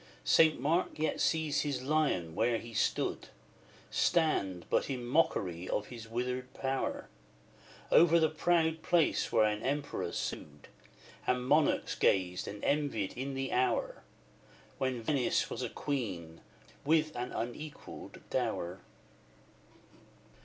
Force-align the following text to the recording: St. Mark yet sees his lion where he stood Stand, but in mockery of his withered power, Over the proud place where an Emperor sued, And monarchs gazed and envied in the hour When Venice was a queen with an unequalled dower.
St. 0.25 0.59
Mark 0.59 0.97
yet 0.97 1.21
sees 1.21 1.61
his 1.61 1.83
lion 1.83 2.33
where 2.33 2.57
he 2.57 2.73
stood 2.73 3.27
Stand, 3.91 4.65
but 4.67 4.89
in 4.89 5.05
mockery 5.05 5.69
of 5.69 5.89
his 5.89 6.07
withered 6.09 6.51
power, 6.55 7.07
Over 7.91 8.19
the 8.19 8.27
proud 8.27 8.81
place 8.81 9.31
where 9.31 9.43
an 9.43 9.61
Emperor 9.61 10.11
sued, 10.11 10.69
And 11.27 11.45
monarchs 11.45 11.93
gazed 11.93 12.47
and 12.47 12.63
envied 12.63 13.13
in 13.15 13.35
the 13.35 13.51
hour 13.51 14.01
When 14.79 15.03
Venice 15.03 15.51
was 15.51 15.61
a 15.61 15.69
queen 15.69 16.41
with 16.83 17.15
an 17.15 17.31
unequalled 17.31 18.27
dower. 18.31 18.79